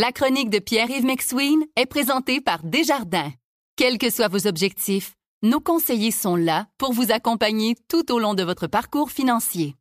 La 0.00 0.12
chronique 0.12 0.48
de 0.48 0.60
Pierre-Yves 0.60 1.04
McSween 1.04 1.58
est 1.74 1.86
présentée 1.86 2.40
par 2.40 2.60
Desjardins. 2.62 3.32
Quels 3.74 3.98
que 3.98 4.10
soient 4.10 4.28
vos 4.28 4.46
objectifs, 4.46 5.14
nos 5.42 5.58
conseillers 5.58 6.12
sont 6.12 6.36
là 6.36 6.66
pour 6.78 6.92
vous 6.92 7.10
accompagner 7.10 7.74
tout 7.88 8.12
au 8.12 8.20
long 8.20 8.34
de 8.34 8.44
votre 8.44 8.68
parcours 8.68 9.10
financier. 9.10 9.74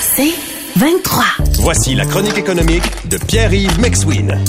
C'est 0.00 0.32
23. 0.76 1.24
Voici 1.58 1.94
la 1.94 2.06
chronique 2.06 2.38
économique 2.38 2.84
de 3.06 3.18
Pierre-Yves 3.18 3.78
McSween. 3.78 4.42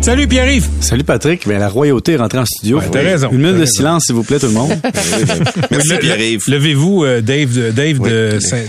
Salut 0.00 0.26
Pierre-Yves. 0.26 0.68
Salut 0.80 1.04
Patrick. 1.04 1.46
Ben, 1.46 1.60
la 1.60 1.68
royauté 1.68 2.14
est 2.14 2.16
rentrée 2.16 2.38
en 2.38 2.46
studio. 2.46 2.78
Ouais, 2.80 2.90
t'as 2.90 3.02
raison. 3.02 3.28
Une 3.30 3.38
minute 3.38 3.54
de 3.54 3.60
raison. 3.60 3.72
silence, 3.72 4.06
s'il 4.06 4.16
vous 4.16 4.24
plaît, 4.24 4.40
tout 4.40 4.46
le 4.46 4.52
monde. 4.54 4.72
Merci 5.70 5.98
Pierre-Yves. 6.00 6.48
Levez-vous, 6.48 7.04
euh, 7.04 7.20
Dave, 7.20 7.54
de, 7.54 7.70
Dave 7.70 8.00
de 8.00 8.40
Saint, 8.40 8.64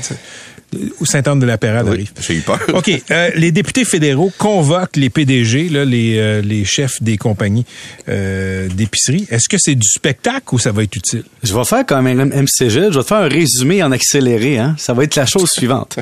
ou 0.99 1.05
Sainte-Anne-de-la-Pérade 1.05 1.85
Oui, 1.87 1.93
arrive. 1.93 2.11
j'ai 2.19 2.35
eu 2.35 2.41
peur. 2.41 2.59
OK. 2.73 2.91
euh, 3.11 3.29
les 3.35 3.51
députés 3.51 3.85
fédéraux 3.85 4.31
convoquent 4.37 4.97
les 4.97 5.09
PDG, 5.09 5.69
là, 5.69 5.85
les, 5.85 6.17
euh, 6.17 6.41
les 6.41 6.65
chefs 6.65 7.01
des 7.01 7.17
compagnies 7.17 7.65
euh, 8.09 8.67
d'épicerie. 8.67 9.25
Est-ce 9.29 9.47
que 9.47 9.57
c'est 9.57 9.75
du 9.75 9.87
spectacle 9.87 10.53
ou 10.53 10.59
ça 10.59 10.71
va 10.71 10.83
être 10.83 10.95
utile? 10.95 11.23
Je 11.43 11.53
vais 11.55 11.63
faire 11.63 11.85
comme 11.85 12.05
un 12.07 12.15
MCG, 12.25 12.69
je 12.69 12.97
vais 12.97 13.03
te 13.03 13.07
faire 13.07 13.17
un 13.17 13.29
résumé 13.29 13.81
en 13.81 13.91
accéléré. 13.91 14.57
Hein? 14.57 14.75
Ça 14.77 14.93
va 14.93 15.03
être 15.03 15.15
la 15.15 15.25
chose 15.25 15.49
suivante. 15.55 15.99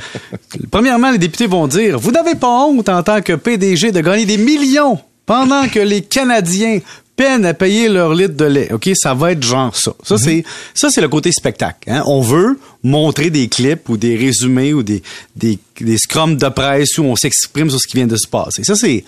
Premièrement, 0.72 1.12
les 1.12 1.20
députés 1.20 1.48
vont 1.48 1.68
dire, 1.68 2.00
vous 2.00 2.12
n'avez 2.12 2.36
pas 2.36 2.66
honte 2.66 2.90
en 2.90 3.04
tant 3.04 3.22
que 3.22 3.34
PDG 3.34 3.92
de 3.92 4.02
gagner 4.02 4.26
des 4.26 4.38
millions 4.38 5.00
pendant 5.26 5.68
que 5.68 5.80
les 5.80 6.02
Canadiens 6.02 6.80
peinent 7.16 7.46
à 7.46 7.54
payer 7.54 7.90
leur 7.90 8.14
litre 8.14 8.36
de 8.36 8.46
lait. 8.46 8.72
OK, 8.74 8.90
ça 8.96 9.14
va 9.14 9.32
être 9.32 9.44
genre 9.44 9.76
ça. 9.76 9.94
Ça 10.04 10.18
c'est 10.18 10.44
ça 10.74 10.90
c'est 10.90 11.02
le 11.02 11.10
côté 11.10 11.32
spectacle, 11.32 11.90
hein? 11.90 12.04
On 12.06 12.22
veut 12.22 12.60
montrer 12.84 13.30
des 13.30 13.48
clips 13.48 13.88
ou 13.90 13.98
des 13.98 14.16
résumés 14.16 14.74
ou 14.74 14.84
des 14.84 15.02
des, 15.36 15.60
des 15.80 15.98
scrums 15.98 16.38
de 16.38 16.50
presse 16.50 16.98
où 16.98 17.04
on 17.04 17.16
s'exprime 17.16 17.70
sur 17.70 17.80
ce 17.80 17.88
qui 17.88 17.98
vient 17.98 18.08
de 18.08 18.18
se 18.18 18.28
passer. 18.28 18.64
Ça 18.64 18.76
c'est 18.76 19.04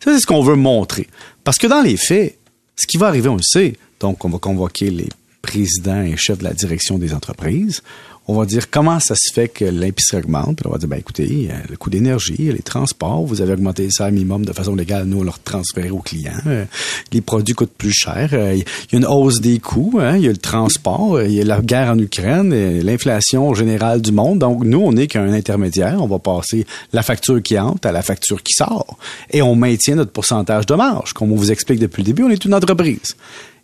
ça 0.00 0.12
c'est 0.12 0.20
ce 0.20 0.26
qu'on 0.26 0.42
veut 0.42 0.56
montrer. 0.56 1.06
Parce 1.44 1.58
que 1.58 1.66
dans 1.66 1.82
les 1.82 1.96
faits, 1.96 2.36
ce 2.76 2.86
qui 2.86 2.96
va 2.96 3.06
arriver, 3.06 3.28
on 3.28 3.36
le 3.36 3.42
sait. 3.42 3.74
Donc, 4.00 4.24
on 4.24 4.28
va 4.28 4.38
convoquer 4.38 4.90
les 4.90 5.08
présidents 5.42 6.02
et 6.02 6.16
chefs 6.16 6.38
de 6.38 6.44
la 6.44 6.52
direction 6.52 6.98
des 6.98 7.14
entreprises. 7.14 7.82
On 8.28 8.38
va 8.38 8.46
dire 8.46 8.70
comment 8.70 9.00
ça 9.00 9.14
se 9.16 9.32
fait 9.32 9.48
que 9.48 9.64
l'épicerie 9.64 10.18
augmente. 10.22 10.58
Puis 10.58 10.66
on 10.66 10.70
va 10.70 10.78
dire, 10.78 10.88
ben 10.88 10.96
écoutez, 10.96 11.48
euh, 11.50 11.54
le 11.68 11.76
coût 11.76 11.90
d'énergie, 11.90 12.36
les 12.52 12.60
transports, 12.62 13.24
vous 13.26 13.40
avez 13.40 13.52
augmenté 13.54 13.84
le 13.84 13.90
salaire 13.90 14.12
minimum 14.12 14.44
de 14.44 14.52
façon 14.52 14.76
légale, 14.76 15.06
nous 15.06 15.18
on 15.18 15.22
leur 15.24 15.40
transfère 15.40 15.94
aux 15.94 16.00
clients. 16.02 16.30
Euh, 16.46 16.64
les 17.12 17.20
produits 17.20 17.54
coûtent 17.54 17.74
plus 17.76 17.92
cher. 17.92 18.30
Euh, 18.32 18.54
Il 18.54 18.60
y 18.92 18.94
a 18.94 18.98
une 18.98 19.06
hausse 19.06 19.40
des 19.40 19.58
coûts. 19.58 19.98
hein. 20.00 20.16
Il 20.16 20.22
y 20.22 20.28
a 20.28 20.30
le 20.30 20.36
transport, 20.36 21.20
il 21.20 21.32
y 21.32 21.40
a 21.40 21.44
la 21.44 21.60
guerre 21.60 21.90
en 21.90 21.98
Ukraine, 21.98 22.54
l'inflation 22.82 23.54
générale 23.54 24.00
du 24.00 24.12
monde. 24.12 24.38
Donc 24.38 24.62
nous, 24.64 24.78
on 24.80 24.92
n'est 24.92 25.08
qu'un 25.08 25.32
intermédiaire. 25.32 25.96
On 26.00 26.06
va 26.06 26.20
passer 26.20 26.64
la 26.92 27.02
facture 27.02 27.42
qui 27.42 27.58
entre 27.58 27.88
à 27.88 27.92
la 27.92 28.02
facture 28.02 28.40
qui 28.42 28.52
sort. 28.54 28.98
Et 29.32 29.42
on 29.42 29.56
maintient 29.56 29.96
notre 29.96 30.12
pourcentage 30.12 30.66
de 30.66 30.74
marge. 30.74 31.12
Comme 31.12 31.32
on 31.32 31.36
vous 31.36 31.50
explique 31.50 31.80
depuis 31.80 32.02
le 32.02 32.06
début, 32.06 32.22
on 32.22 32.30
est 32.30 32.44
une 32.44 32.54
entreprise. 32.54 33.16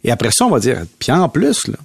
Et 0.03 0.11
après 0.11 0.31
ça, 0.33 0.47
on 0.47 0.51
va 0.51 0.59
dire, 0.61 0.83
puis 0.99 1.13
en 1.13 1.29
plus, 1.29 1.67
là, 1.69 1.77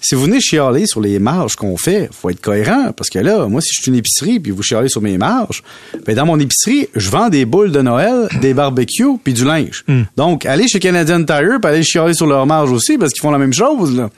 si 0.00 0.14
vous 0.14 0.22
venez 0.22 0.40
chialer 0.40 0.86
sur 0.86 1.00
les 1.00 1.18
marges 1.18 1.56
qu'on 1.56 1.76
fait, 1.76 2.08
faut 2.12 2.30
être 2.30 2.40
cohérent 2.40 2.92
parce 2.96 3.10
que 3.10 3.18
là, 3.18 3.46
moi, 3.46 3.60
si 3.60 3.70
je 3.74 3.82
suis 3.82 3.90
une 3.90 3.96
épicerie 3.96 4.40
puis 4.40 4.50
vous 4.50 4.62
chialez 4.62 4.88
sur 4.88 5.02
mes 5.02 5.18
marges, 5.18 5.62
ben 6.06 6.14
dans 6.14 6.26
mon 6.26 6.38
épicerie, 6.38 6.88
je 6.94 7.10
vends 7.10 7.28
des 7.28 7.44
boules 7.44 7.72
de 7.72 7.82
Noël, 7.82 8.28
des 8.40 8.54
barbecues 8.54 9.18
puis 9.22 9.32
du 9.32 9.44
linge. 9.44 9.84
Donc, 10.16 10.46
allez 10.46 10.68
chez 10.68 10.80
Canadian 10.80 11.24
Tire 11.24 11.58
puis 11.60 11.70
allez 11.70 11.82
chialer 11.82 12.14
sur 12.14 12.26
leurs 12.26 12.46
marges 12.46 12.70
aussi 12.70 12.98
parce 12.98 13.12
qu'ils 13.12 13.22
font 13.22 13.30
la 13.30 13.38
même 13.38 13.52
chose 13.52 13.96
là. 13.96 14.10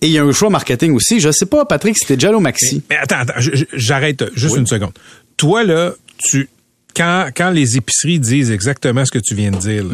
Et 0.00 0.06
il 0.06 0.12
y 0.12 0.18
a 0.18 0.24
un 0.24 0.32
choix 0.32 0.50
marketing 0.50 0.92
aussi. 0.92 1.20
Je 1.20 1.30
sais 1.30 1.46
pas, 1.46 1.64
Patrick, 1.64 1.96
c'était 1.98 2.20
Jello 2.20 2.40
Maxi. 2.40 2.82
Mais 2.90 2.96
attends, 2.96 3.20
attends, 3.20 3.40
j'arrête 3.72 4.24
juste 4.34 4.56
une 4.56 4.66
seconde. 4.66 4.92
Toi, 5.36 5.64
là, 5.64 5.92
tu 6.18 6.48
quand, 6.94 7.28
quand 7.36 7.50
les 7.50 7.76
épiceries 7.76 8.20
disent 8.20 8.50
exactement 8.50 9.04
ce 9.04 9.10
que 9.10 9.18
tu 9.18 9.34
viens 9.34 9.50
de 9.50 9.56
dire, 9.56 9.84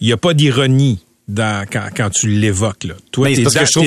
il 0.00 0.06
n'y 0.06 0.12
a 0.12 0.16
pas 0.16 0.34
d'ironie 0.34 1.00
dans, 1.28 1.66
quand, 1.70 1.84
quand 1.94 2.08
tu 2.10 2.28
l'évoques. 2.28 2.84
Là. 2.84 2.94
Toi, 3.12 3.28
Ben, 3.28 3.34
trouve- 3.66 3.84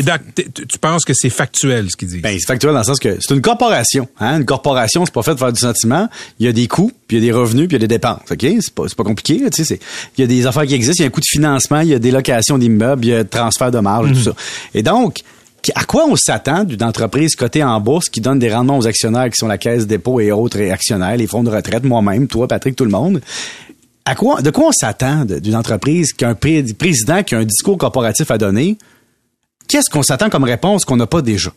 tu 0.68 0.78
penses 0.80 1.04
que 1.04 1.14
c'est 1.16 1.30
factuel 1.32 1.90
ce 1.90 1.98
qu'ils 1.98 2.08
disent? 2.10 2.22
Ben, 2.22 2.38
c'est 2.40 2.46
factuel 2.46 2.74
dans 2.74 2.80
le 2.80 2.86
sens 2.86 3.00
que 3.00 3.18
c'est 3.20 3.34
une 3.34 3.42
corporation. 3.42 4.08
Hein? 4.20 4.38
Une 4.40 4.46
corporation, 4.46 5.04
c'est 5.06 5.14
pas 5.14 5.24
fait 5.24 5.34
de 5.34 5.40
faire 5.40 5.52
du 5.52 5.60
sentiment. 5.60 6.08
Il 6.40 6.46
y 6.46 6.50
a 6.50 6.52
des 6.54 6.68
coûts, 6.68 6.92
puis 7.08 7.18
il 7.18 7.24
y 7.24 7.28
a 7.28 7.32
des 7.32 7.38
revenus, 7.38 7.68
puis 7.68 7.78
il 7.78 7.82
y 7.82 7.84
a 7.84 7.88
des 7.88 7.96
dépenses. 7.96 8.22
OK? 8.30 8.46
C'est 8.62 8.74
pas, 8.74 8.84
pas 8.96 9.04
compliqué. 9.04 9.42
Il 9.42 9.82
y 10.20 10.24
a 10.24 10.28
des 10.28 10.46
affaires 10.46 10.66
qui 10.68 10.76
existent. 10.76 11.00
Il 11.00 11.02
y 11.02 11.06
a 11.06 11.08
un 11.08 11.12
coût 11.12 11.20
de 11.22 11.26
financement, 11.28 11.80
il 11.82 11.90
y 11.90 11.94
a 11.96 12.00
des 12.00 12.12
locations 12.12 12.58
d'immeubles, 12.60 13.06
il 13.06 13.10
y 13.10 13.14
a 13.16 13.24
transfert 13.24 13.72
de 13.72 13.80
marge, 13.80 14.12
et 14.12 14.14
tout 14.14 14.22
ça. 14.22 14.34
Et 14.76 14.84
donc, 14.84 15.18
à 15.76 15.84
quoi 15.84 16.06
on 16.08 16.16
s'attend 16.16 16.64
d'une 16.64 16.84
entreprise 16.84 17.36
cotée 17.36 17.64
en 17.64 17.80
bourse 17.80 18.10
qui 18.10 18.22
donne 18.22 18.40
des 18.40 18.54
rendements 18.54 18.78
aux 18.78 18.88
actionnaires 18.88 19.30
qui 19.30 19.38
sont 19.38 19.48
la 19.48 19.58
caisse 19.58 19.86
dépôt 19.88 20.20
et 20.20 20.32
autres 20.32 20.60
actionnaires, 20.72 21.18
les 21.18 21.28
fonds 21.28 21.44
de 21.44 21.50
retraite, 21.52 21.84
moi-même, 21.84 22.28
toi, 22.28 22.48
Patrick, 22.48 22.76
tout 22.76 22.86
le 22.86 22.92
monde? 22.92 23.22
À 24.06 24.16
quoi, 24.16 24.42
de 24.42 24.50
quoi 24.50 24.68
on 24.70 24.72
s'attend 24.72 25.26
d'une 25.26 25.56
entreprise 25.56 26.12
qui 26.14 26.26
a 26.26 26.30
un 26.30 26.36
pré- 26.36 26.64
président 26.78 27.22
qui 27.24 27.36
a 27.36 27.40
un 27.40 27.46
discours 27.46 27.78
corporatif 27.78 28.32
à 28.32 28.38
donner? 28.38 28.78
Qu'est-ce 29.68 29.90
qu'on 29.90 30.04
s'attend 30.04 30.30
comme 30.30 30.44
réponse 30.44 30.86
qu'on 30.86 30.98
n'a 30.98 31.08
pas 31.08 31.22
déjà? 31.22 31.52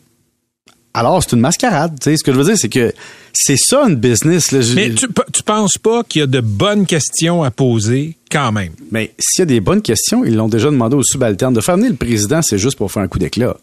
Alors, 0.95 1.21
c'est 1.21 1.33
une 1.33 1.41
mascarade. 1.41 1.97
Tu 1.99 2.11
sais, 2.11 2.17
ce 2.17 2.23
que 2.23 2.31
je 2.31 2.37
veux 2.37 2.45
dire, 2.45 2.57
c'est 2.57 2.69
que 2.69 2.93
c'est 3.33 3.57
ça 3.57 3.83
une 3.87 3.95
business. 3.95 4.51
Là. 4.53 4.59
Mais 4.75 4.91
tu, 4.91 5.07
tu 5.33 5.43
penses 5.43 5.77
pas 5.77 6.03
qu'il 6.03 6.21
y 6.21 6.23
a 6.23 6.27
de 6.27 6.39
bonnes 6.39 6.85
questions 6.85 7.43
à 7.43 7.51
poser 7.51 8.15
quand 8.31 8.53
même? 8.53 8.71
Mais 8.91 9.13
s'il 9.19 9.41
y 9.41 9.43
a 9.43 9.45
des 9.45 9.59
bonnes 9.59 9.81
questions, 9.81 10.23
ils 10.23 10.35
l'ont 10.35 10.47
déjà 10.47 10.69
demandé 10.69 10.95
aux 10.95 11.03
subalternes. 11.03 11.53
De 11.53 11.59
faire 11.59 11.75
venir 11.75 11.89
le 11.91 11.97
président, 11.97 12.41
c'est 12.41 12.57
juste 12.57 12.77
pour 12.77 12.89
faire 12.91 13.03
un 13.03 13.09
coup 13.09 13.19
d'éclat. 13.19 13.57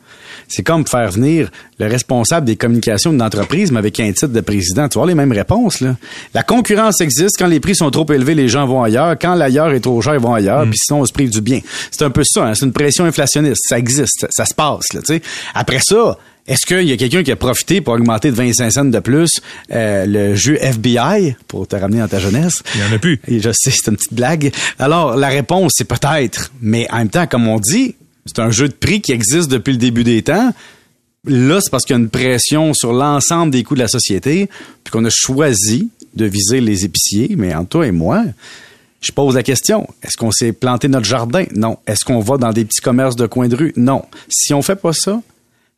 C'est 0.47 0.63
comme 0.63 0.87
faire 0.87 1.11
venir 1.11 1.51
le 1.79 1.87
responsable 1.87 2.47
des 2.47 2.57
communications 2.57 3.13
d'une 3.13 3.23
entreprise, 3.23 3.73
mais 3.73 3.79
avec 3.79 3.99
un 3.99 4.13
titre 4.13 4.27
de 4.29 4.41
président. 4.43 4.89
Tu 4.91 4.99
vois 4.99 5.07
les 5.07 5.15
mêmes 5.15 5.33
réponses, 5.33 5.81
là. 5.81 5.97
La 6.35 6.43
concurrence 6.43 7.01
existe. 7.01 7.37
Quand 7.39 7.47
les 7.47 7.61
prix 7.61 7.75
sont 7.75 7.91
trop 7.91 8.07
élevés, 8.13 8.35
les 8.35 8.49
gens 8.49 8.67
vont 8.67 8.83
ailleurs. 8.83 9.17
Quand 9.19 9.35
l'ailleurs 9.35 9.73
est 9.73 9.81
trop 9.81 10.03
cher, 10.03 10.15
ils 10.15 10.21
vont 10.21 10.35
ailleurs. 10.35 10.65
Puis 10.69 10.79
sinon, 10.85 11.01
on 11.01 11.07
se 11.07 11.13
prive 11.15 11.31
du 11.31 11.41
bien. 11.41 11.61
C'est 11.91 12.03
un 12.05 12.11
peu 12.11 12.25
ça. 12.25 12.45
hein. 12.47 12.55
C'est 12.55 12.67
une 12.67 12.73
pression 12.73 13.07
inflationniste. 13.07 13.63
Ça 13.69 13.79
existe. 13.79 14.21
Ça, 14.21 14.27
ça 14.31 14.45
se 14.45 14.53
passe, 14.55 14.93
là, 14.93 15.01
tu 15.01 15.15
sais. 15.15 15.23
Après 15.55 15.81
ça, 15.81 16.19
est-ce 16.49 16.67
qu'il 16.67 16.89
y 16.89 16.93
a 16.93 16.97
quelqu'un 16.97 17.23
qui 17.23 17.31
a 17.31 17.37
profité 17.37 17.81
pour 17.81 17.95
augmenter 17.95 18.31
de 18.31 18.37
25 18.37 18.71
cents 18.71 18.85
de 18.85 18.99
plus 18.99 19.41
euh, 19.71 20.07
le 20.07 20.35
jeu 20.35 20.57
FBI 20.61 21.37
pour 21.47 21.69
te 21.69 21.77
ramener 21.77 22.01
dans 22.01 22.09
ta 22.09 22.19
jeunesse? 22.19 22.63
Il 22.75 22.81
y 22.81 22.85
en 22.85 22.93
a 22.93 22.99
plus. 22.99 23.21
Et 23.29 23.41
je 23.41 23.51
sais, 23.53 23.71
c'est 23.71 23.91
une 23.91 23.97
petite 23.97 24.15
blague. 24.15 24.53
Alors, 24.79 25.17
la 25.17 25.29
réponse, 25.29 25.73
c'est 25.77 25.87
peut-être. 25.87 26.51
Mais 26.61 26.91
en 26.91 26.99
même 26.99 27.11
temps, 27.11 27.27
comme 27.29 27.47
on 27.47 27.61
dit, 27.61 27.95
c'est 28.27 28.41
un 28.41 28.51
jeu 28.51 28.69
de 28.69 28.75
prix 28.75 29.01
qui 29.01 29.13
existe 29.13 29.51
depuis 29.51 29.73
le 29.73 29.79
début 29.79 30.03
des 30.03 30.23
temps. 30.23 30.53
Là, 31.25 31.61
c'est 31.61 31.71
parce 31.71 31.85
qu'il 31.85 31.95
y 31.95 31.99
a 31.99 32.03
une 32.03 32.11
pression 32.11 32.75
sur 32.75 32.93
l'ensemble 32.93 33.53
des 33.53 33.63
coûts 33.63 33.75
de 33.75 33.81
la 33.81 33.89
société, 33.89 34.49
puis 34.83 34.91
qu'on 34.91 35.05
a 35.05 35.11
choisi 35.11 35.91
de 36.17 36.25
viser 36.25 36.61
les 36.61 36.85
épiciers. 36.85 37.37
Mais 37.37 37.55
entre 37.55 37.69
toi 37.69 37.87
et 37.87 37.93
moi, 37.93 38.25
je 39.01 39.13
pose 39.13 39.37
la 39.37 39.45
question. 39.45 39.87
Est-ce 40.03 40.17
qu'on 40.17 40.33
s'est 40.33 40.53
planté 40.53 40.89
notre 40.89 41.07
jardin? 41.07 41.45
Non. 41.55 41.79
Est-ce 41.87 42.05
qu'on 42.05 42.19
va 42.19 42.37
dans 42.37 42.53
des 42.53 42.65
petits 42.65 42.81
commerces 42.81 43.15
de 43.15 43.27
coin 43.27 43.47
de 43.47 43.55
rue? 43.55 43.73
Non. 43.77 44.03
Si 44.29 44.53
on 44.53 44.63
fait 44.63 44.75
pas 44.75 44.93
ça, 44.93 45.23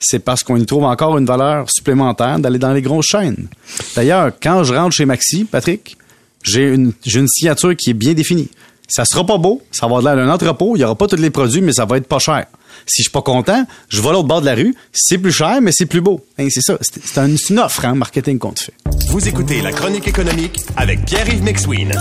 c'est 0.04 0.18
parce 0.20 0.42
qu'on 0.42 0.56
y 0.56 0.66
trouve 0.66 0.84
encore 0.84 1.18
une 1.18 1.26
valeur 1.26 1.66
supplémentaire 1.70 2.38
d'aller 2.38 2.58
dans 2.58 2.72
les 2.72 2.82
grosses 2.82 3.06
chaînes. 3.06 3.48
D'ailleurs, 3.96 4.32
quand 4.42 4.64
je 4.64 4.74
rentre 4.74 4.94
chez 4.94 5.04
Maxi, 5.06 5.44
Patrick, 5.44 5.96
j'ai 6.42 6.68
une, 6.74 6.92
signature 7.26 7.74
qui 7.76 7.90
est 7.90 7.94
bien 7.94 8.12
définie. 8.12 8.48
Ça 8.86 9.04
sera 9.06 9.24
pas 9.24 9.38
beau, 9.38 9.62
ça 9.72 9.86
va 9.86 9.96
avoir 9.96 10.14
l'air 10.14 10.24
d'un 10.26 10.30
entrepôt, 10.32 10.76
il 10.76 10.80
y 10.80 10.84
aura 10.84 10.94
pas 10.94 11.06
tous 11.06 11.16
les 11.16 11.30
produits, 11.30 11.62
mais 11.62 11.72
ça 11.72 11.86
va 11.86 11.96
être 11.96 12.06
pas 12.06 12.18
cher. 12.18 12.44
Si 12.86 13.02
je 13.02 13.04
suis 13.04 13.10
pas 13.12 13.22
content, 13.22 13.64
je 13.88 14.00
vais 14.02 14.08
à 14.08 14.12
l'autre 14.12 14.28
bord 14.28 14.40
de 14.42 14.46
la 14.46 14.54
rue, 14.54 14.74
c'est 14.92 15.16
plus 15.16 15.32
cher, 15.32 15.60
mais 15.62 15.72
c'est 15.72 15.86
plus 15.86 16.02
beau. 16.02 16.22
Hein, 16.38 16.48
c'est 16.50 16.60
ça, 16.60 16.76
c'est, 16.82 17.02
c'est 17.02 17.18
un- 17.18 17.34
c'est 17.36 17.54
une 17.54 17.60
offre, 17.60 17.84
hein, 17.86 17.94
marketing 17.94 18.38
qu'on 18.38 18.52
te 18.52 18.64
fait. 18.64 18.74
Vous 19.08 19.26
écoutez 19.26 19.62
la 19.62 19.72
chronique 19.72 20.06
économique 20.06 20.60
avec 20.76 21.04
Pierre-Yves 21.06 21.42
McSween. 21.42 21.92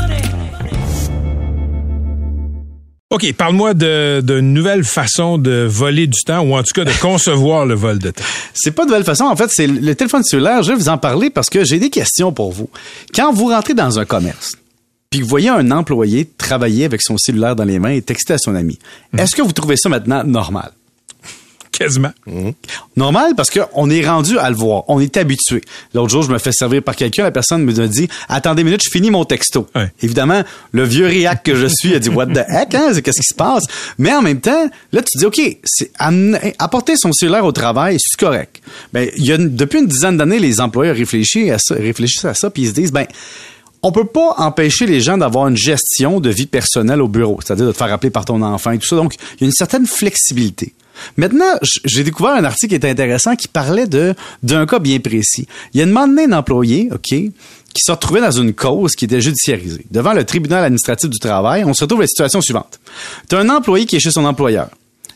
OK, 3.13 3.31
parle-moi 3.33 3.75
de- 3.75 4.21
d'une 4.25 4.53
nouvelle 4.53 4.83
façon 4.83 5.37
de 5.37 5.67
voler 5.69 6.07
du 6.07 6.19
temps, 6.25 6.39
ou 6.41 6.55
en 6.55 6.63
tout 6.63 6.73
cas 6.73 6.83
de 6.83 6.91
concevoir 6.99 7.63
le 7.67 7.75
vol 7.75 7.99
de 7.99 8.09
temps. 8.09 8.23
C'est 8.55 8.71
pas 8.71 8.85
de 8.85 8.89
belle 8.91 9.03
façon. 9.03 9.25
En 9.25 9.35
fait, 9.35 9.49
c'est 9.51 9.67
le 9.67 9.93
téléphone 9.93 10.23
cellulaire. 10.23 10.63
Je 10.63 10.71
vais 10.71 10.77
vous 10.77 10.89
en 10.89 10.97
parler 10.97 11.29
parce 11.29 11.47
que 11.47 11.63
j'ai 11.63 11.77
des 11.77 11.91
questions 11.91 12.33
pour 12.33 12.51
vous. 12.51 12.71
Quand 13.13 13.31
vous 13.31 13.49
rentrez 13.49 13.75
dans 13.75 13.99
un 13.99 14.05
commerce, 14.05 14.53
puis 15.11 15.19
que 15.19 15.25
vous 15.25 15.29
voyez 15.29 15.49
un 15.49 15.69
employé 15.69 16.27
travailler 16.39 16.85
avec 16.85 17.03
son 17.03 17.15
cellulaire 17.19 17.55
dans 17.55 17.65
les 17.65 17.77
mains 17.77 17.91
et 17.91 18.01
texter 18.01 18.33
à 18.33 18.37
son 18.39 18.55
ami, 18.55 18.79
est-ce 19.15 19.35
que 19.35 19.43
vous 19.43 19.51
trouvez 19.51 19.77
ça 19.77 19.89
maintenant 19.89 20.23
normal? 20.23 20.71
Quasiment. 21.83 22.11
Normal 22.95 23.33
parce 23.35 23.49
qu'on 23.49 23.89
est 23.89 24.07
rendu 24.07 24.37
à 24.39 24.49
le 24.49 24.55
voir. 24.55 24.83
On 24.87 24.99
est 24.99 25.17
habitué. 25.17 25.61
L'autre 25.93 26.09
jour, 26.09 26.23
je 26.23 26.31
me 26.31 26.37
fais 26.37 26.51
servir 26.51 26.81
par 26.83 26.95
quelqu'un. 26.95 27.23
La 27.23 27.31
personne 27.31 27.63
me 27.63 27.73
dit 27.87 28.07
Attendez 28.29 28.61
une 28.61 28.67
minute, 28.67 28.81
je 28.83 28.89
finis 28.89 29.11
mon 29.11 29.25
texto. 29.25 29.67
Ouais. 29.75 29.91
Évidemment, 30.01 30.43
le 30.71 30.83
vieux 30.83 31.05
réac 31.07 31.43
que 31.43 31.55
je 31.55 31.67
suis 31.67 31.93
a 31.93 31.99
dit 31.99 32.09
What 32.09 32.27
the 32.27 32.45
heck, 32.47 32.73
hein? 32.75 32.93
Qu'est-ce 33.03 33.19
qui 33.19 33.27
se 33.27 33.35
passe? 33.35 33.63
Mais 33.97 34.13
en 34.13 34.21
même 34.21 34.39
temps, 34.39 34.69
là, 34.91 35.01
tu 35.01 35.17
dis 35.17 35.25
OK, 35.25 35.41
amener- 35.99 36.55
apporter 36.59 36.95
son 36.95 37.11
cellulaire 37.11 37.45
au 37.45 37.51
travail, 37.51 37.97
c'est 37.99 38.19
correct. 38.19 38.61
Ben, 38.93 39.09
il 39.17 39.25
y 39.25 39.31
a 39.33 39.37
depuis 39.37 39.79
une 39.79 39.87
dizaine 39.87 40.17
d'années, 40.17 40.39
les 40.39 40.61
employeurs 40.61 40.95
réfléchissent 40.95 41.51
à 41.51 41.57
ça, 41.59 41.75
réfléchissent 41.75 42.25
à 42.25 42.33
ça, 42.33 42.49
puis 42.49 42.63
ils 42.63 42.67
se 42.69 42.73
disent 42.73 42.91
ben 42.91 43.05
on 43.85 43.91
peut 43.91 44.05
pas 44.05 44.35
empêcher 44.37 44.85
les 44.85 45.01
gens 45.01 45.17
d'avoir 45.17 45.49
une 45.49 45.57
gestion 45.57 46.21
de 46.21 46.29
vie 46.29 46.45
personnelle 46.45 47.01
au 47.01 47.09
bureau, 47.09 47.39
c'est-à-dire 47.45 47.65
de 47.67 47.71
te 47.73 47.77
faire 47.77 47.91
appeler 47.91 48.11
par 48.11 48.23
ton 48.23 48.41
enfant 48.41 48.71
et 48.71 48.77
tout 48.79 48.87
ça. 48.87 48.95
Donc, 48.95 49.15
il 49.35 49.41
y 49.41 49.43
a 49.43 49.47
une 49.47 49.51
certaine 49.51 49.85
flexibilité. 49.85 50.73
Maintenant, 51.17 51.57
j'ai 51.85 52.03
découvert 52.03 52.33
un 52.33 52.43
article 52.43 52.77
qui 52.77 52.85
est 52.85 52.89
intéressant 52.89 53.35
qui 53.35 53.47
parlait 53.47 53.87
d'un 53.87 54.65
cas 54.65 54.79
bien 54.79 54.99
précis. 54.99 55.47
Il 55.73 55.79
y 55.79 55.83
a 55.83 55.85
demandé 55.85 56.23
un 56.23 56.33
employé, 56.33 56.89
OK, 56.91 57.07
qui 57.09 57.81
se 57.81 57.91
retrouvait 57.91 58.21
dans 58.21 58.31
une 58.31 58.53
cause 58.53 58.93
qui 58.93 59.05
était 59.05 59.21
judiciarisée. 59.21 59.85
Devant 59.91 60.13
le 60.13 60.23
tribunal 60.25 60.63
administratif 60.63 61.09
du 61.09 61.19
travail, 61.19 61.63
on 61.65 61.73
se 61.73 61.83
retrouve 61.83 62.01
à 62.01 62.03
la 62.03 62.07
situation 62.07 62.41
suivante. 62.41 62.79
Tu 63.29 63.35
as 63.35 63.39
un 63.39 63.49
employé 63.49 63.85
qui 63.85 63.95
est 63.95 63.99
chez 63.99 64.11
son 64.11 64.25
employeur. 64.25 64.69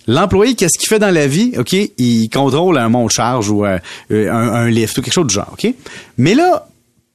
L'employé, 0.08 0.56
qu'est-ce 0.56 0.80
qu'il 0.80 0.88
fait 0.88 1.00
dans 1.00 1.14
la 1.14 1.28
vie? 1.28 1.54
OK, 1.58 1.74
il 1.74 2.30
contrôle 2.30 2.78
un 2.78 2.88
monte-charge 2.88 3.50
ou 3.50 3.66
euh, 3.66 3.78
un, 4.10 4.30
un 4.30 4.70
lift 4.70 4.98
ou 4.98 5.02
quelque 5.02 5.14
chose 5.14 5.28
du 5.28 5.36
genre, 5.36 5.50
OK? 5.52 5.74
Mais 6.18 6.34
là, 6.34 6.66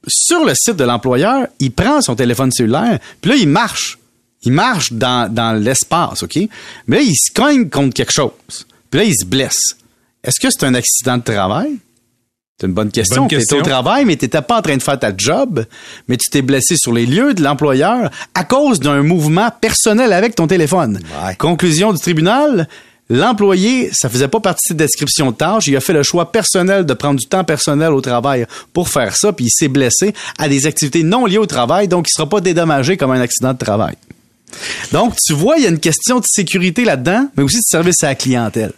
sur 0.07 0.45
le 0.45 0.53
site 0.55 0.75
de 0.75 0.83
l'employeur, 0.83 1.47
il 1.59 1.71
prend 1.71 2.01
son 2.01 2.15
téléphone 2.15 2.51
cellulaire, 2.51 2.99
puis 3.21 3.31
là, 3.31 3.37
il 3.37 3.47
marche. 3.47 3.97
Il 4.45 4.51
marche 4.51 4.93
dans, 4.93 5.31
dans 5.31 5.53
l'espace, 5.53 6.23
OK? 6.23 6.37
Mais 6.87 6.97
là, 6.97 7.01
il 7.03 7.15
se 7.15 7.31
cogne 7.33 7.69
contre 7.69 7.93
quelque 7.93 8.11
chose. 8.11 8.31
Puis 8.89 8.99
là, 8.99 9.05
il 9.05 9.15
se 9.15 9.25
blesse. 9.25 9.77
Est-ce 10.23 10.39
que 10.39 10.49
c'est 10.49 10.65
un 10.65 10.73
accident 10.73 11.17
de 11.17 11.23
travail? 11.23 11.77
C'est 12.59 12.67
une 12.67 12.73
bonne 12.73 12.91
question. 12.91 13.27
Tu 13.27 13.37
au 13.55 13.61
travail, 13.61 14.05
mais 14.05 14.15
tu 14.15 14.25
n'étais 14.25 14.41
pas 14.41 14.59
en 14.59 14.61
train 14.61 14.77
de 14.77 14.83
faire 14.83 14.99
ta 14.99 15.11
job, 15.15 15.65
mais 16.07 16.17
tu 16.17 16.29
t'es 16.29 16.41
blessé 16.41 16.75
sur 16.77 16.93
les 16.93 17.05
lieux 17.05 17.33
de 17.33 17.41
l'employeur 17.41 18.09
à 18.35 18.43
cause 18.43 18.79
d'un 18.79 19.01
mouvement 19.01 19.49
personnel 19.59 20.13
avec 20.13 20.35
ton 20.35 20.47
téléphone. 20.47 20.99
Ouais. 21.25 21.35
Conclusion 21.35 21.91
du 21.91 21.99
tribunal, 21.99 22.69
l'employé, 23.09 23.89
ça 23.91 24.07
faisait 24.07 24.27
pas 24.27 24.39
partie 24.39 24.61
de 24.65 24.67
ses 24.69 24.75
descriptions 24.75 25.31
de 25.31 25.35
tâches, 25.35 25.67
il 25.67 25.75
a 25.75 25.81
fait 25.81 25.93
le 25.93 26.03
choix 26.03 26.31
personnel 26.31 26.85
de 26.85 26.93
prendre 26.93 27.19
du 27.19 27.25
temps 27.25 27.43
personnel 27.43 27.91
au 27.91 28.01
travail 28.01 28.45
pour 28.71 28.87
faire 28.87 29.15
ça, 29.15 29.33
puis 29.33 29.45
il 29.45 29.51
s'est 29.51 29.67
blessé 29.67 30.13
à 30.37 30.47
des 30.47 30.65
activités 30.65 31.03
non 31.03 31.25
liées 31.25 31.39
au 31.39 31.45
travail, 31.47 31.87
donc 31.87 32.07
il 32.07 32.13
sera 32.13 32.29
pas 32.29 32.39
dédommagé 32.39 32.97
comme 32.97 33.11
un 33.11 33.21
accident 33.21 33.53
de 33.53 33.57
travail. 33.57 33.95
Donc, 34.91 35.15
tu 35.25 35.33
vois, 35.33 35.57
il 35.57 35.63
y 35.63 35.65
a 35.65 35.69
une 35.69 35.79
question 35.79 36.19
de 36.19 36.25
sécurité 36.27 36.85
là-dedans, 36.85 37.29
mais 37.35 37.43
aussi 37.43 37.57
de 37.57 37.65
service 37.65 38.03
à 38.03 38.07
la 38.07 38.15
clientèle. 38.15 38.73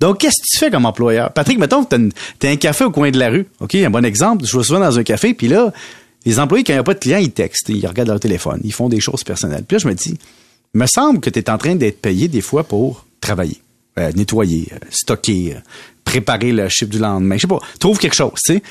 Donc, 0.00 0.18
qu'est-ce 0.18 0.40
que 0.40 0.46
tu 0.48 0.58
fais 0.58 0.70
comme 0.70 0.86
employeur? 0.86 1.32
Patrick, 1.32 1.58
mettons 1.58 1.84
que 1.84 1.94
tu 2.38 2.46
as 2.46 2.50
un 2.50 2.56
café 2.56 2.84
au 2.84 2.90
coin 2.90 3.10
de 3.10 3.18
la 3.18 3.28
rue. 3.28 3.46
OK, 3.60 3.74
un 3.74 3.90
bon 3.90 4.04
exemple. 4.04 4.46
Je 4.46 4.56
vais 4.56 4.64
souvent 4.64 4.80
dans 4.80 4.98
un 4.98 5.02
café, 5.02 5.34
puis 5.34 5.48
là, 5.48 5.72
les 6.24 6.38
employés, 6.38 6.64
quand 6.64 6.72
il 6.72 6.76
n'y 6.76 6.80
a 6.80 6.84
pas 6.84 6.94
de 6.94 6.98
clients, 6.98 7.18
ils 7.18 7.32
textent, 7.32 7.68
ils 7.68 7.86
regardent 7.86 8.08
leur 8.08 8.20
téléphone, 8.20 8.60
ils 8.64 8.72
font 8.72 8.88
des 8.88 9.00
choses 9.00 9.24
personnelles. 9.24 9.64
Puis 9.66 9.76
là, 9.76 9.78
je 9.78 9.88
me 9.88 9.94
dis, 9.94 10.18
il 10.74 10.80
me 10.80 10.86
semble 10.86 11.20
que 11.20 11.30
tu 11.30 11.38
es 11.38 11.50
en 11.50 11.58
train 11.58 11.74
d'être 11.74 12.00
payé 12.00 12.28
des 12.28 12.40
fois 12.40 12.64
pour 12.64 13.06
travailler, 13.20 13.60
euh, 13.98 14.12
nettoyer, 14.12 14.68
euh, 14.72 14.78
stocker, 14.90 15.54
euh, 15.56 15.60
préparer 16.04 16.52
le 16.52 16.68
chiffre 16.68 16.90
du 16.90 16.98
lendemain. 16.98 17.36
Je 17.36 17.42
sais 17.42 17.46
pas, 17.46 17.60
trouve 17.78 17.98
quelque 17.98 18.16
chose, 18.16 18.38
tu. 18.44 18.62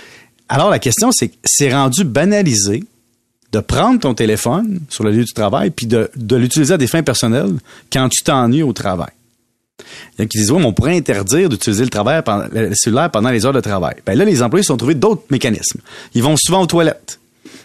Alors, 0.47 0.69
la 0.71 0.79
question, 0.79 1.11
c'est 1.11 1.29
que 1.29 1.35
c'est 1.43 1.71
rendu 1.71 2.03
banalisé 2.03 2.83
de 3.51 3.59
prendre 3.59 3.99
ton 3.99 4.13
téléphone 4.13 4.79
sur 4.89 5.03
le 5.03 5.11
lieu 5.11 5.23
du 5.23 5.33
travail 5.33 5.71
puis 5.71 5.85
de, 5.87 6.09
de 6.15 6.35
l'utiliser 6.35 6.73
à 6.73 6.77
des 6.77 6.87
fins 6.87 7.01
personnelles 7.03 7.53
quand 7.91 8.07
tu 8.09 8.23
t'ennuies 8.23 8.63
au 8.63 8.73
travail. 8.73 9.09
Il 9.79 10.19
y 10.19 10.21
en 10.21 10.25
a 10.25 10.27
qui 10.27 10.37
disent, 10.37 10.51
oui, 10.51 10.59
mais 10.59 10.65
on 10.67 10.73
pourrait 10.73 10.95
interdire 10.97 11.49
d'utiliser 11.49 11.83
le, 11.83 11.89
travail 11.89 12.21
pendant- 12.23 12.45
le 12.51 12.71
cellulaire 12.75 13.09
pendant 13.09 13.29
les 13.29 13.45
heures 13.45 13.53
de 13.53 13.61
travail. 13.61 13.95
Ben 14.05 14.17
là, 14.17 14.25
les 14.25 14.43
employés 14.43 14.63
se 14.63 14.67
sont 14.67 14.77
trouvés 14.77 14.93
d'autres 14.95 15.23
mécanismes. 15.31 15.79
Ils 16.13 16.21
vont 16.21 16.35
souvent 16.37 16.61
aux 16.61 16.65
toilettes. 16.67 17.19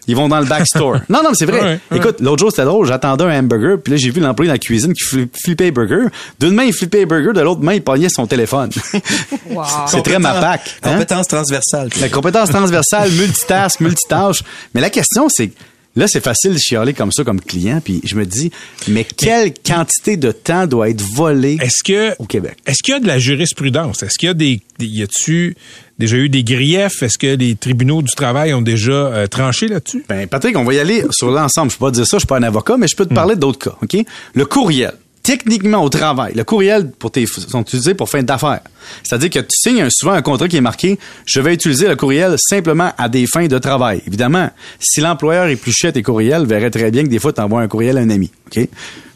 Ils 0.06 0.14
vont 0.14 0.28
dans 0.28 0.38
le 0.38 0.46
backstore. 0.46 0.98
non, 1.08 1.22
non, 1.22 1.30
mais 1.30 1.34
c'est 1.34 1.46
vrai. 1.46 1.60
Ouais, 1.60 1.80
ouais. 1.90 1.96
Écoute, 1.98 2.20
l'autre 2.20 2.38
jour, 2.40 2.50
c'était 2.50 2.64
drôle. 2.64 2.86
J'attendais 2.86 3.24
un 3.24 3.38
hamburger, 3.40 3.78
puis 3.82 3.90
là, 3.92 3.96
j'ai 3.96 4.10
vu 4.10 4.20
l'employé 4.20 4.48
dans 4.48 4.52
la 4.54 4.58
cuisine 4.58 4.92
qui 4.92 5.02
fli- 5.02 5.28
flippait 5.42 5.64
les 5.64 5.70
burgers. 5.72 6.06
D'une 6.38 6.54
main, 6.54 6.64
il 6.64 6.72
flippait 6.74 6.98
les 6.98 7.06
burgers, 7.06 7.32
de 7.32 7.40
l'autre 7.40 7.62
main, 7.62 7.74
il 7.74 7.82
pognait 7.82 8.08
son 8.10 8.26
téléphone. 8.26 8.70
c'est 9.88 10.02
très 10.02 10.18
ma 10.18 10.34
pack. 10.40 10.76
hein? 10.82 10.92
Compétence 10.92 11.26
transversale. 11.26 11.88
La 12.00 12.08
compétence 12.08 12.50
transversale, 12.50 13.10
multitask, 13.12 13.80
multitâche. 13.80 14.42
Mais 14.74 14.80
la 14.80 14.90
question, 14.90 15.28
c'est 15.28 15.50
là, 15.96 16.08
c'est 16.08 16.22
facile 16.22 16.54
de 16.54 16.58
chialer 16.58 16.94
comme 16.94 17.12
ça 17.12 17.24
comme 17.24 17.40
client, 17.40 17.80
puis 17.82 18.00
je 18.04 18.14
me 18.16 18.24
dis, 18.24 18.50
mais 18.88 19.04
quelle 19.04 19.52
quantité 19.54 20.16
de 20.16 20.32
temps 20.32 20.66
doit 20.66 20.90
être 20.90 21.02
volée 21.14 21.58
Est-ce 21.60 21.82
que 21.84 22.14
au 22.18 22.26
Québec? 22.26 22.58
Est-ce 22.66 22.82
qu'il 22.82 22.94
y 22.94 22.96
a 22.96 23.00
de 23.00 23.06
la 23.06 23.18
jurisprudence? 23.18 24.02
Est-ce 24.02 24.18
qu'il 24.18 24.26
y 24.28 24.30
a 24.30 24.34
des, 24.34 24.60
y 24.80 25.02
a-tu 25.02 25.56
déjà 25.98 26.16
eu 26.16 26.28
des 26.28 26.44
griefs? 26.44 27.02
Est-ce 27.02 27.18
que 27.18 27.36
les 27.36 27.54
tribunaux 27.56 28.02
du 28.02 28.12
travail 28.12 28.54
ont 28.54 28.62
déjà 28.62 28.92
euh, 28.92 29.26
tranché 29.26 29.68
là-dessus? 29.68 30.04
Ben, 30.08 30.26
Patrick, 30.26 30.56
on 30.56 30.64
va 30.64 30.74
y 30.74 30.78
aller 30.78 31.04
sur 31.10 31.30
l'ensemble. 31.30 31.70
Je 31.70 31.76
peux 31.76 31.86
pas 31.86 31.90
dire 31.90 32.06
ça, 32.06 32.16
je 32.16 32.20
suis 32.20 32.26
pas 32.26 32.38
un 32.38 32.42
avocat, 32.42 32.76
mais 32.76 32.88
je 32.88 32.96
peux 32.96 33.06
te 33.06 33.14
parler 33.14 33.36
d'autres 33.36 33.58
cas, 33.58 33.76
OK? 33.82 33.96
Le 34.34 34.44
courriel. 34.44 34.94
Techniquement, 35.24 35.82
au 35.82 35.88
travail, 35.88 36.34
le 36.34 36.44
courriel 36.44 36.90
pour 36.90 37.10
tes, 37.10 37.24
sont 37.24 37.62
utilisés 37.62 37.94
pour 37.94 38.10
fin 38.10 38.22
d'affaires. 38.22 38.60
C'est-à-dire 39.02 39.30
que 39.30 39.38
tu 39.38 39.56
signes 39.56 39.88
souvent 39.88 40.12
un 40.12 40.20
contrat 40.20 40.48
qui 40.48 40.58
est 40.58 40.60
marqué 40.60 40.98
«Je 41.26 41.40
vais 41.40 41.54
utiliser 41.54 41.88
le 41.88 41.96
courriel 41.96 42.34
simplement 42.36 42.92
à 42.98 43.08
des 43.08 43.26
fins 43.26 43.46
de 43.46 43.56
travail». 43.56 44.02
Évidemment, 44.06 44.50
si 44.78 45.00
l'employeur 45.00 45.46
épluchait 45.46 45.92
tes 45.92 46.02
courriels, 46.02 46.44
verrait 46.44 46.70
très 46.70 46.90
bien 46.90 47.04
que 47.04 47.08
des 47.08 47.18
fois, 47.18 47.32
tu 47.32 47.40
envoies 47.40 47.62
un 47.62 47.68
courriel 47.68 47.96
à 47.96 48.02
un 48.02 48.10
ami, 48.10 48.30
OK? 48.48 48.68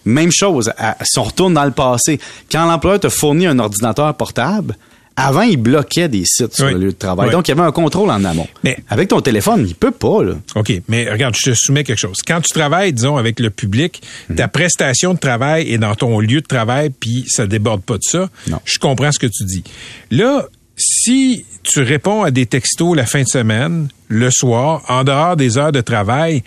Même 0.07 0.33
chose, 0.33 0.73
si 1.03 1.19
on 1.19 1.25
retourne 1.25 1.53
dans 1.53 1.67
le 1.67 1.73
passé, 1.73 2.19
quand 2.51 2.65
l'employeur 2.65 3.01
te 3.01 3.11
fournit 3.11 3.47
un 3.47 3.59
ordinateur 3.59 4.15
portable, 4.15 4.79
avant, 5.27 5.43
il 5.43 5.57
bloquait 5.57 6.09
des 6.09 6.25
sites 6.25 6.55
sur 6.55 6.67
Oui. 6.67 6.73
le 6.75 6.79
lieu 6.79 6.93
de 6.93 6.97
travail. 6.97 7.27
Oui. 7.27 7.33
Donc, 7.33 7.49
il 7.49 7.51
y 7.51 7.53
avait 7.53 7.67
un 7.67 7.73
contrôle 7.73 8.11
en 8.11 8.25
amont. 8.25 8.47
Mais- 8.65 8.77
Avec 8.89 9.09
ton 9.09 9.21
téléphone, 9.21 9.65
il 9.67 9.75
peut 9.75 9.91
pas, 9.91 10.23
là. 10.23 10.35
OK, 10.55 10.73
mais 10.89 11.11
regarde, 11.11 11.35
je 11.37 11.51
te 11.51 11.55
soumets 11.57 11.85
quelque 11.85 11.99
chose. 11.99 12.19
Quand 12.27 12.41
tu 12.41 12.53
travailles, 12.53 12.93
disons, 12.93 13.17
avec 13.17 13.41
le 13.41 13.51
public, 13.51 14.01
ta 14.37 14.49
prestation 14.49 15.15
de 15.15 15.19
travail 15.19 15.71
est 15.73 15.79
dans 15.79 15.95
ton 15.95 16.21
lieu 16.21 16.41
de 16.41 16.47
travail, 16.47 16.91
puis 16.91 17.25
ça 17.29 17.47
déborde 17.47 17.83
pas 17.83 17.95
de 17.99 18.03
ça. 18.03 18.29
Non. 18.49 18.59
Je 18.65 18.79
comprends 18.79 19.13
ce 19.13 19.19
que 19.19 19.27
tu 19.27 19.45
dis. 19.45 19.65
Là, 20.11 20.47
si 20.77 21.45
tu 21.65 21.81
réponds 21.83 22.23
à 22.23 22.31
des 22.31 22.47
textos 22.47 22.97
la 22.97 23.05
fin 23.05 23.23
de 23.23 23.29
semaine, 23.29 23.89
le 24.09 24.31
soir, 24.31 24.83
en 24.89 25.05
dehors 25.05 25.37
des 25.37 25.59
heures 25.59 25.73
de 25.73 25.81
travail, 25.81 26.43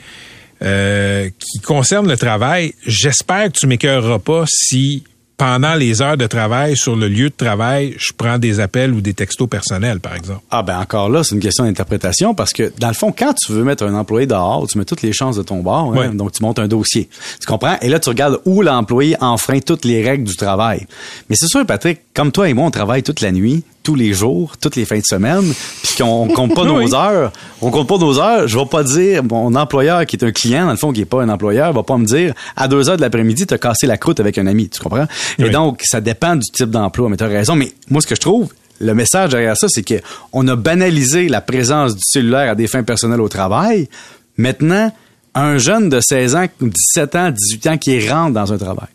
euh, 0.64 1.30
qui 1.40 1.60
concernent 1.60 2.08
le 2.08 2.18
travail, 2.18 2.74
j'espère 2.86 3.52
que 3.52 3.58
tu 3.60 3.68
m'écœureras 3.68 4.20
pas 4.20 4.46
si 4.48 5.04
pendant 5.42 5.74
les 5.74 6.04
heures 6.04 6.18
de 6.18 6.28
travail 6.28 6.78
sur 6.78 6.96
le 6.96 7.08
lieu 7.08 7.30
de 7.32 7.36
travail, 7.36 7.96
je 7.98 8.12
prends 8.16 8.38
des 8.38 8.60
appels 8.60 8.94
ou 8.94 9.02
des 9.02 9.16
textos 9.16 9.50
personnels, 9.50 10.00
par 10.00 10.14
exemple. 10.16 10.42
Ah 10.52 10.62
ben 10.62 10.78
encore 10.80 11.10
là, 11.10 11.24
c'est 11.24 11.34
une 11.34 11.42
question 11.42 11.64
d'interprétation 11.64 12.36
parce 12.36 12.54
que 12.54 12.72
dans 12.78 12.90
le 12.90 12.94
fond, 12.94 13.12
quand 13.12 13.34
tu 13.34 13.52
veux 13.52 13.64
mettre 13.64 13.84
un 13.84 13.96
employé 13.96 14.28
dehors, 14.28 14.68
tu 14.68 14.78
mets 14.78 14.86
toutes 14.86 15.02
les 15.02 15.14
chances 15.14 15.38
de 15.38 15.42
ton 15.42 15.62
bord, 15.64 15.94
hein, 15.94 15.98
Ouais. 15.98 16.10
donc 16.10 16.32
tu 16.34 16.44
montes 16.44 16.60
un 16.60 16.68
dossier. 16.68 17.10
Tu 17.40 17.48
comprends? 17.48 17.76
Et 17.82 17.90
là, 17.90 18.00
tu 18.00 18.10
regardes 18.10 18.40
où 18.46 18.62
l'employé 18.62 19.16
enfreint 19.20 19.62
toutes 19.62 19.84
les 19.84 20.08
règles 20.08 20.26
du 20.26 20.36
travail. 20.36 20.86
Mais 21.28 21.36
c'est 21.36 21.48
sûr, 21.48 21.66
Patrick, 21.66 22.02
comme 22.14 22.32
toi 22.32 22.48
et 22.48 22.54
moi, 22.54 22.66
on 22.68 22.72
travaille 22.72 23.02
toute 23.02 23.22
la 23.22 23.32
nuit, 23.32 23.64
tous 23.84 23.96
les 23.96 24.14
jours, 24.14 24.58
toutes 24.58 24.76
les 24.76 24.86
fins 24.86 25.00
de 25.00 25.06
semaine, 25.06 25.44
puis 25.84 25.96
qu'on 25.98 26.28
compte 26.28 26.54
pas 26.54 26.62
Oui. 26.72 26.86
nos 26.86 26.96
heures. 26.96 27.32
On 27.62 27.72
compte 27.72 27.88
pas 27.88 27.98
nos 27.98 28.20
heures. 28.20 28.48
Je 28.48 28.58
vais 28.58 28.66
pas 28.66 28.84
dire, 28.84 29.24
mon 29.24 29.56
employeur 29.56 30.06
qui 30.06 30.16
est 30.16 30.24
un 30.24 30.32
client, 30.32 30.66
dans 30.66 30.72
le 30.72 30.78
fond, 30.78 30.92
qui 30.94 31.02
est 31.02 31.06
pas 31.06 31.22
un 31.24 31.30
employeur, 31.30 31.74
va 31.74 31.84
pas 31.84 31.98
me 31.98 32.06
dire, 32.06 32.34
à 32.56 32.68
deux 32.68 32.90
heures 32.90 32.98
de 32.98 33.02
l'après-midi, 33.02 33.46
t'as 33.48 33.58
cassé 33.58 33.88
la 33.88 33.98
croûte 33.98 34.20
avec 34.20 34.38
un 34.38 34.48
ami. 34.48 34.70
Tu 34.70 34.80
comprends? 34.80 35.08
Et 35.40 35.50
donc, 35.50 35.82
ça 35.84 36.02
dépend 36.02 36.36
du 36.36 36.50
type 36.52 36.70
d'emploi. 36.70 37.10
Mais 37.10 37.18
t'as 37.18 37.28
raison. 37.28 37.56
Mais 37.56 37.72
moi, 37.90 38.02
ce 38.02 38.08
que 38.08 38.16
je 38.16 38.22
trouve, 38.22 38.54
le 38.80 38.94
message 38.94 39.30
derrière 39.32 39.56
ça, 39.58 39.68
c'est 39.70 39.84
que 39.84 39.96
on 40.34 40.48
a 40.48 40.56
banalisé 40.56 41.28
la 41.30 41.42
présence 41.42 41.96
du 41.96 42.02
cellulaire 42.04 42.52
à 42.52 42.56
des 42.56 42.68
fins 42.68 42.84
personnelles 42.84 43.22
au 43.22 43.30
travail. 43.30 43.90
Maintenant, 44.38 44.92
un 45.36 45.58
jeune 45.58 45.90
de 45.90 46.00
16 46.02 46.36
ans, 46.36 46.46
17 46.60 47.16
ans, 47.16 47.32
18 47.32 47.68
ans 47.68 47.78
qui 47.78 48.10
rentre 48.10 48.34
dans 48.34 48.52
un 48.52 48.58
travail, 48.58 48.90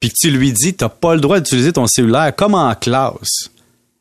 puis 0.00 0.10
que 0.10 0.14
tu 0.18 0.30
lui 0.30 0.52
dis, 0.52 0.74
t'as 0.74 0.88
pas 0.88 1.14
le 1.14 1.20
droit 1.20 1.38
d'utiliser 1.40 1.72
ton 1.72 1.86
cellulaire 1.86 2.34
comme 2.36 2.54
en 2.54 2.74
classe. 2.74 3.50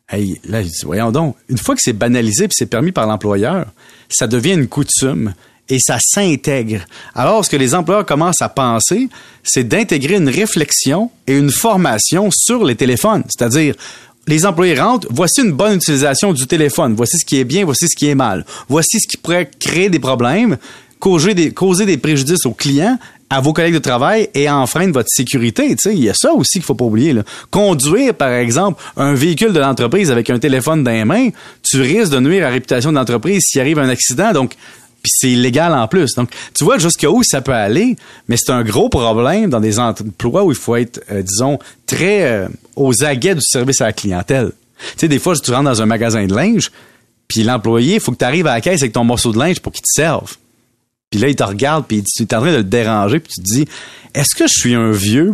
Hey, 0.10 0.40
là, 0.48 0.62
voyons 0.86 1.12
donc, 1.12 1.36
une 1.50 1.58
fois 1.58 1.76
que 1.76 1.82
c'est 1.84 1.92
banalisé 1.92 2.48
puis 2.48 2.56
c'est 2.58 2.68
permis 2.68 2.94
par 2.94 3.08
l'employeur, 3.08 3.66
ça 4.08 4.26
devient 4.26 4.54
une 4.54 4.70
coutume 4.70 5.34
et 5.68 5.80
ça 5.80 5.98
s'intègre. 6.00 6.86
Alors, 7.14 7.44
ce 7.44 7.50
que 7.50 7.58
les 7.58 7.76
employeurs 7.76 8.06
commencent 8.06 8.42
à 8.42 8.48
penser, 8.48 9.10
c'est 9.44 9.66
d'intégrer 9.66 10.16
une 10.16 10.30
réflexion 10.30 11.12
et 11.28 11.38
une 11.38 11.52
formation 11.52 12.30
sur 12.32 12.64
les 12.64 12.76
téléphones. 12.76 13.24
C'est-à-dire, 13.28 13.76
les 14.28 14.46
employés 14.46 14.80
rentrent, 14.80 15.08
voici 15.10 15.42
une 15.42 15.52
bonne 15.52 15.76
utilisation 15.76 16.32
du 16.32 16.48
téléphone, 16.48 16.94
voici 16.96 17.18
ce 17.18 17.26
qui 17.26 17.38
est 17.38 17.44
bien, 17.44 17.66
voici 17.66 17.90
ce 17.90 17.96
qui 17.98 18.08
est 18.08 18.16
mal, 18.16 18.46
voici 18.70 19.02
ce 19.02 19.08
qui 19.10 19.18
pourrait 19.18 19.52
créer 19.60 19.90
des 19.90 20.00
problèmes, 20.00 20.58
causer 21.00 21.34
des 21.34 21.98
préjudices 21.98 22.46
aux 22.46 22.54
clients, 22.54 22.98
à 23.30 23.42
vos 23.42 23.54
collègues 23.54 23.74
de 23.74 23.80
travail 23.80 24.30
et 24.34 24.50
enfreindre 24.50 24.94
votre 24.94 25.10
sécurité. 25.10 25.76
Il 25.86 26.04
y 26.04 26.10
a 26.10 26.14
ça 26.14 26.32
aussi 26.34 26.54
qu'il 26.60 26.64
faut 26.64 26.76
pas 26.76 26.86
oublier. 26.86 27.14
Là. 27.14 27.24
Conduire, 27.52 28.14
par 28.14 28.32
exemple, 28.32 28.82
un 28.96 29.14
véhicule 29.14 29.54
de 29.54 29.60
l'entreprise 29.60 30.12
avec 30.12 30.30
un 30.30 30.40
téléphone 30.40 30.84
dans 30.84 30.92
les 30.92 31.06
mains, 31.06 31.30
tu 31.64 31.82
risques 31.82 32.12
de 32.12 32.20
nuire 32.20 32.44
à 32.44 32.48
la 32.48 32.54
réputation 32.54 32.92
de 32.92 32.98
l'entreprise 32.98 33.44
s'il 33.44 33.62
arrive 33.62 33.80
un 33.80 33.90
accident. 33.90 34.32
Donc, 34.32 34.56
c'est 35.06 35.32
illégal 35.32 35.74
en 35.74 35.88
plus. 35.88 36.16
Donc, 36.16 36.30
tu 36.54 36.64
vois 36.64 36.78
jusqu'où 36.78 37.22
ça 37.24 37.42
peut 37.42 37.54
aller, 37.54 37.96
mais 38.28 38.38
c'est 38.38 38.52
un 38.52 38.64
gros 38.64 38.90
problème 38.90 39.50
dans 39.50 39.60
des 39.60 39.80
emplois 39.80 40.44
où 40.44 40.52
il 40.52 40.58
faut 40.58 40.76
être, 40.76 41.02
euh, 41.12 41.22
disons, 41.22 41.60
très 41.86 42.24
euh, 42.24 42.48
aux 42.76 43.04
aguets 43.04 43.36
du 43.36 43.42
service 43.42 43.82
à 43.82 43.86
la 43.86 43.94
clientèle. 43.94 44.52
Tu 44.92 45.02
sais, 45.02 45.08
des 45.08 45.20
fois, 45.20 45.36
tu 45.36 45.52
rentres 45.52 45.64
dans 45.64 45.82
un 45.82 45.86
magasin 45.86 46.26
de 46.26 46.36
linge, 46.36 46.72
puis 47.28 47.44
l'employé, 47.44 47.96
il 47.96 48.00
faut 48.00 48.12
que 48.12 48.18
tu 48.18 48.26
arrives 48.26 48.48
à 48.48 48.54
la 48.54 48.62
caisse 48.62 48.82
avec 48.82 48.94
ton 48.94 49.04
morceau 49.04 49.32
de 49.32 49.40
linge 49.40 49.60
pour 49.60 49.72
qu'il 49.72 49.82
te 49.82 49.92
serve. 49.92 50.36
Puis 51.10 51.20
là, 51.22 51.30
il 51.30 51.36
te 51.36 51.44
regarde, 51.44 51.86
puis 51.88 52.04
tu 52.04 52.24
es 52.24 52.36
en 52.36 52.42
train 52.42 52.52
de 52.52 52.58
le 52.58 52.64
déranger, 52.64 53.20
puis 53.20 53.32
tu 53.34 53.42
te 53.42 53.46
dis, 53.56 53.66
est-ce 54.14 54.36
que 54.36 54.44
je 54.48 54.54
suis 54.60 54.76
un 54.76 54.92
vieux, 54.92 55.34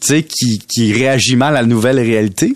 tu 0.00 0.06
sais, 0.06 0.22
qui, 0.22 0.58
qui 0.58 0.92
réagit 0.92 1.34
mal 1.36 1.56
à 1.56 1.62
la 1.62 1.66
nouvelle 1.66 1.98
réalité? 1.98 2.54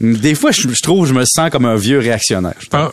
Des 0.00 0.34
fois, 0.36 0.50
je, 0.52 0.62
je 0.68 0.80
trouve, 0.82 1.06
je 1.06 1.12
me 1.14 1.24
sens 1.24 1.50
comme 1.50 1.64
un 1.64 1.74
vieux 1.76 1.98
réactionnaire. 1.98 2.54
Ah, 2.72 2.90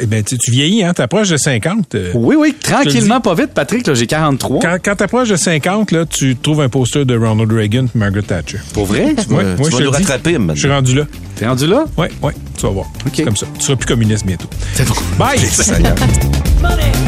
eh 0.00 0.06
ben, 0.06 0.24
tu, 0.24 0.36
tu 0.38 0.50
vieillis, 0.50 0.82
hein? 0.82 0.92
T'approches 0.92 1.28
de 1.28 1.36
50. 1.36 1.94
euh, 1.94 2.10
Oui, 2.14 2.34
oui, 2.38 2.52
tranquillement, 2.60 3.20
pas 3.20 3.34
vite, 3.34 3.50
Patrick, 3.54 3.86
là, 3.86 3.94
j'ai 3.94 4.06
43. 4.08 4.60
Quand, 4.60 4.76
quand 4.84 4.96
t'approches 4.96 5.28
de 5.28 5.36
50, 5.36 5.92
là, 5.92 6.04
tu 6.06 6.34
trouves 6.36 6.60
un 6.60 6.68
poster 6.68 7.04
de 7.04 7.16
Ronald 7.16 7.52
Reagan 7.52 7.84
et 7.86 7.98
Margaret 7.98 8.22
Thatcher. 8.22 8.58
Pour 8.72 8.86
vrai? 8.86 9.04
Ouais, 9.06 9.14
tu 9.14 9.32
ouais, 9.34 9.44
vas 9.44 9.56
je 9.56 9.70
te 9.70 9.74
nous 9.74 9.78
le 9.78 9.96
dis. 9.98 10.02
rattraper, 10.04 10.32
maintenant. 10.38 10.54
Je 10.54 10.60
suis 10.60 10.68
rendu 10.70 10.94
là. 10.96 11.06
T'es 11.36 11.46
rendu 11.46 11.66
là? 11.68 11.84
Ouais, 11.96 12.10
ouais, 12.22 12.32
tu 12.56 12.62
vas 12.66 12.70
voir. 12.72 12.86
OK. 13.06 13.24
Comme 13.24 13.36
ça. 13.36 13.46
Tu 13.58 13.64
seras 13.64 13.76
plus 13.76 13.86
communiste 13.86 14.26
bientôt. 14.26 14.48
C'est 14.74 14.86
bon. 14.88 14.94
Bye! 15.16 15.38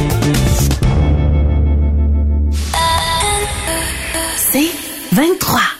23. 5.12 5.70